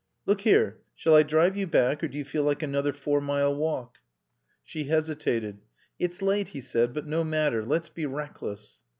"Look 0.25 0.41
here, 0.41 0.79
shall 0.95 1.13
I 1.15 1.21
drive 1.21 1.55
you 1.55 1.67
back 1.67 2.03
or 2.03 2.07
do 2.07 2.17
you 2.17 2.25
feel 2.25 2.41
like 2.41 2.63
another 2.63 2.91
four 2.91 3.21
mile 3.21 3.53
walk?" 3.55 3.99
She 4.63 4.85
hesitated. 4.85 5.59
"It's 5.99 6.23
late," 6.23 6.47
he 6.47 6.61
said. 6.61 6.91
"But 6.95 7.05
no 7.05 7.23
matter. 7.23 7.63
Let's 7.63 7.89
be 7.89 8.07
reckless." 8.07 8.79